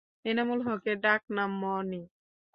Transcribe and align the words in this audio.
এনামুল 0.25 0.59
হকের 0.67 0.97
ডাক 1.03 1.21
নাম 1.35 1.51
"মনি"। 1.61 2.01